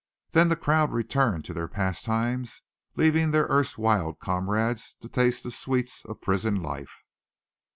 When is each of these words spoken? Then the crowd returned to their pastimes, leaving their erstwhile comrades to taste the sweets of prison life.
Then 0.31 0.49
the 0.49 0.55
crowd 0.55 0.91
returned 0.91 1.45
to 1.45 1.53
their 1.53 1.67
pastimes, 1.67 2.63
leaving 2.95 3.29
their 3.29 3.45
erstwhile 3.51 4.15
comrades 4.15 4.95
to 5.01 5.07
taste 5.07 5.43
the 5.43 5.51
sweets 5.51 6.03
of 6.05 6.21
prison 6.21 6.63
life. 6.63 7.03